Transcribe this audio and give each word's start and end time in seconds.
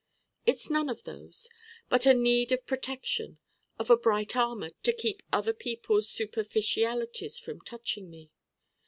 It's 0.47 0.67
none 0.67 0.89
of 0.89 1.03
those, 1.03 1.47
but 1.87 2.07
a 2.07 2.15
need 2.15 2.51
of 2.51 2.65
protection, 2.65 3.37
of 3.77 3.91
a 3.91 3.95
bright 3.95 4.35
armor 4.35 4.71
to 4.81 4.93
keep 4.93 5.21
other 5.31 5.53
people's 5.53 6.09
superficialities 6.09 7.37
from 7.37 7.61
touching 7.61 8.09
me. 8.09 8.31